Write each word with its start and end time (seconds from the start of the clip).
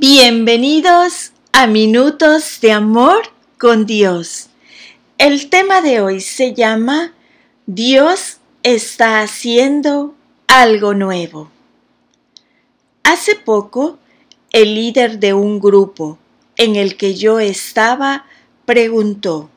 Bienvenidos 0.00 1.32
a 1.50 1.66
Minutos 1.66 2.60
de 2.60 2.70
Amor 2.70 3.32
con 3.58 3.84
Dios. 3.84 4.48
El 5.18 5.50
tema 5.50 5.80
de 5.80 6.00
hoy 6.00 6.20
se 6.20 6.54
llama 6.54 7.14
Dios 7.66 8.36
está 8.62 9.22
haciendo 9.22 10.14
algo 10.46 10.94
nuevo. 10.94 11.50
Hace 13.02 13.34
poco, 13.34 13.98
el 14.52 14.76
líder 14.76 15.18
de 15.18 15.34
un 15.34 15.58
grupo 15.58 16.16
en 16.56 16.76
el 16.76 16.96
que 16.96 17.16
yo 17.16 17.40
estaba 17.40 18.24
preguntó, 18.66 19.50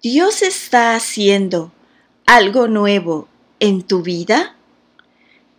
¿Dios 0.00 0.42
está 0.42 0.94
haciendo 0.94 1.72
algo 2.26 2.68
nuevo 2.68 3.26
en 3.58 3.82
tu 3.82 4.02
vida? 4.02 4.54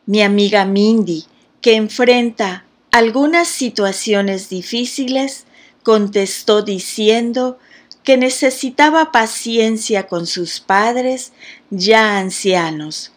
Mi 0.06 0.22
amiga 0.22 0.64
Mindy, 0.64 1.26
que 1.60 1.76
enfrenta 1.76 2.64
algunas 2.92 3.48
situaciones 3.48 4.50
difíciles, 4.50 5.46
contestó 5.84 6.62
diciendo 6.62 7.58
que 8.04 8.18
necesitaba 8.18 9.12
paciencia 9.12 10.08
con 10.08 10.28
sus 10.28 10.60
padres 10.60 11.32
ya 11.70 12.18
ancianos, 12.18 13.12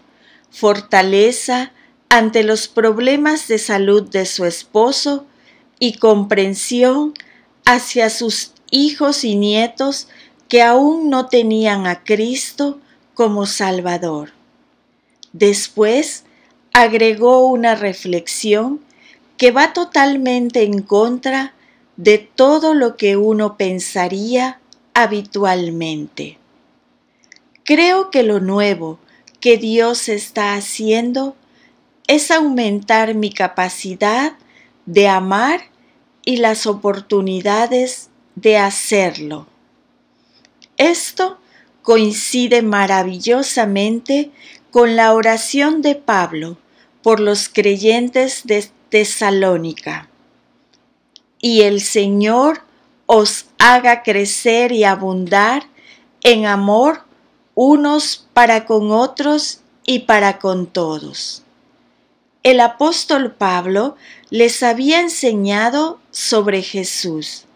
fortaleza 0.51 1.73
ante 2.09 2.45
los 2.45 2.69
problemas 2.69 3.49
de 3.49 3.59
salud 3.59 4.09
de 4.09 4.27
su 4.27 4.45
esposo 4.45 5.27
y 5.79 5.99
comprensión 5.99 7.15
hacia 7.65 8.11
sus 8.11 8.53
hijos 8.71 9.25
y 9.25 9.35
nietos 9.35 10.09
que 10.49 10.63
aún 10.63 11.11
no 11.11 11.27
tenían 11.27 11.87
a 11.87 12.05
Cristo 12.05 12.79
como 13.15 13.47
Salvador. 13.47 14.33
Después 15.33 16.25
agregó 16.73 17.49
una 17.49 17.75
reflexión 17.75 18.81
que 19.37 19.51
va 19.51 19.73
totalmente 19.73 20.63
en 20.63 20.83
contra 20.83 21.55
de 21.97 22.19
todo 22.19 22.75
lo 22.75 22.97
que 22.97 23.17
uno 23.17 23.57
pensaría 23.57 24.61
habitualmente. 24.95 26.39
Creo 27.65 28.11
que 28.11 28.23
lo 28.23 28.41
nuevo 28.41 28.99
que 29.41 29.57
Dios 29.57 30.09
está 30.09 30.55
haciendo 30.55 31.37
es 32.07 32.31
aumentar 32.31 33.15
mi 33.15 33.33
capacidad 33.33 34.35
de 34.87 35.09
amar 35.09 35.63
y 36.25 36.37
las 36.37 36.67
oportunidades 36.67 38.11
de 38.35 38.59
hacerlo. 38.59 39.47
Esto 40.77 41.39
coincide 41.83 42.63
maravillosamente 42.63 44.31
con 44.71 44.97
la 44.97 45.13
oración 45.13 45.83
de 45.83 45.95
Pablo 45.95 46.59
por 47.03 47.21
los 47.21 47.49
creyentes 47.49 48.43
de 48.45 48.67
Tesalónica. 48.95 50.09
Y 51.41 51.63
el 51.63 51.81
Señor 51.81 52.63
os 53.07 53.47
haga 53.59 54.05
crecer 54.05 54.71
y 54.71 54.85
abundar 54.85 55.65
en 56.23 56.47
amor 56.47 57.03
unos 57.57 58.29
para 58.35 58.67
con 58.67 58.93
otros 58.93 59.63
y 59.85 59.99
para 60.07 60.39
con 60.39 60.69
todos. 60.69 61.43
El 62.45 62.61
apóstol 62.61 63.35
Pablo 63.35 63.97
les 64.31 64.63
había 64.63 65.01
enseñado 65.01 65.99
sobre 66.13 66.63
Jesús, 66.63 67.47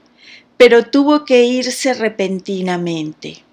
pero 0.56 0.86
tuvo 0.86 1.25
que 1.25 1.45
irse 1.45 1.95
repentinamente. 1.95 3.45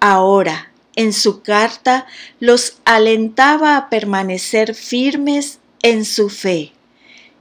Ahora, 0.00 0.70
en 0.96 1.14
su 1.14 1.40
carta, 1.40 2.04
los 2.40 2.74
alentaba 2.84 3.78
a 3.78 3.88
permanecer 3.88 4.74
firmes 4.74 5.60
en 5.80 6.04
su 6.04 6.28
fe 6.28 6.74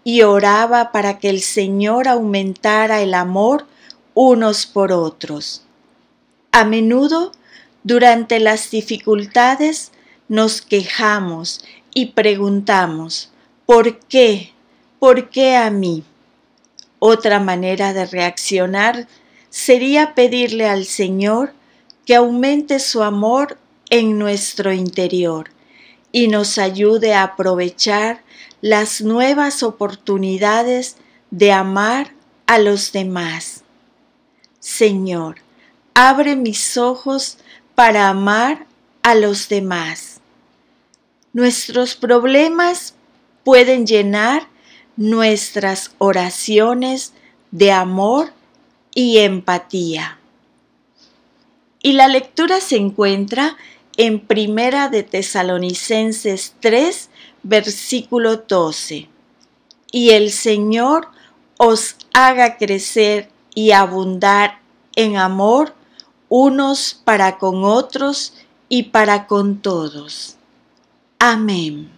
y 0.08 0.22
oraba 0.22 0.92
para 0.92 1.18
que 1.18 1.30
el 1.30 1.42
Señor 1.42 2.08
aumentara 2.08 3.02
el 3.02 3.16
amor 3.16 3.66
unos 4.14 4.68
por 4.68 4.92
otros. 4.92 5.64
A 6.52 6.64
menudo, 6.64 7.32
durante 7.84 8.40
las 8.40 8.70
dificultades, 8.70 9.92
nos 10.30 10.62
quejamos 10.62 11.66
y 11.94 12.08
preguntamos, 12.12 13.32
¿por 13.66 13.98
qué? 13.98 14.54
¿Por 15.00 15.30
qué 15.32 15.58
a 15.58 15.72
mí? 15.72 16.04
Otra 17.00 17.40
manera 17.40 17.92
de 17.92 18.06
reaccionar 18.06 19.08
sería 19.50 20.14
pedirle 20.14 20.70
al 20.70 20.86
Señor 20.86 21.54
que 22.06 22.14
aumente 22.14 22.80
su 22.80 23.02
amor 23.02 23.58
en 23.90 24.20
nuestro 24.20 24.72
interior 24.72 25.55
y 26.16 26.30
nos 26.30 26.58
ayude 26.60 27.14
a 27.14 27.24
aprovechar 27.24 28.22
las 28.62 29.02
nuevas 29.02 29.64
oportunidades 29.64 30.96
de 31.30 31.52
amar 31.52 32.14
a 32.48 32.58
los 32.58 32.94
demás. 32.94 33.66
Señor, 34.62 35.40
abre 35.94 36.38
mis 36.38 36.78
ojos 36.78 37.38
para 37.76 38.08
amar 38.08 38.66
a 39.04 39.14
los 39.14 39.50
demás. 39.50 40.22
Nuestros 41.34 41.96
problemas 41.96 42.94
pueden 43.44 43.86
llenar 43.86 44.48
nuestras 44.96 45.96
oraciones 45.98 47.12
de 47.52 47.74
amor 47.74 48.32
y 48.94 49.18
empatía. 49.18 50.18
Y 51.82 51.92
la 51.92 52.08
lectura 52.08 52.62
se 52.62 52.78
encuentra 52.78 53.50
en 53.50 53.56
Primera 54.28 54.90
de 54.90 55.04
Tesalonicenses 55.04 56.56
3, 56.60 57.10
versículo 57.44 58.38
12. 58.38 59.08
Y 59.92 60.10
el 60.10 60.32
Señor 60.32 61.08
os 61.58 61.96
haga 62.14 62.58
crecer 62.58 63.30
y 63.54 63.72
abundar 63.72 64.60
en 64.96 65.16
amor 65.16 65.74
unos 66.28 67.00
para 67.06 67.38
con 67.38 67.64
otros 67.64 68.34
y 68.68 68.84
para 68.84 69.28
con 69.28 69.62
todos. 69.62 70.36
Amén. 71.20 71.95